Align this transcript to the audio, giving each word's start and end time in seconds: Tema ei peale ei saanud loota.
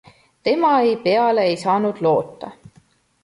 Tema 0.45 0.71
ei 0.85 0.95
peale 1.03 1.43
ei 1.49 1.57
saanud 1.63 2.01
loota. 2.07 2.51